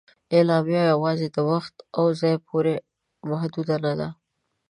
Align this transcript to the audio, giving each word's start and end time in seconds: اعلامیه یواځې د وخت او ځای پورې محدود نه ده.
اعلامیه 0.37 0.83
یواځې 0.93 1.27
د 1.35 1.37
وخت 1.51 1.75
او 1.97 2.05
ځای 2.19 2.35
پورې 2.47 2.73
محدود 3.29 3.67
نه 3.85 3.93
ده. 3.99 4.09